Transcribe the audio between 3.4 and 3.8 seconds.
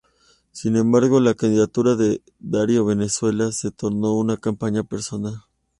se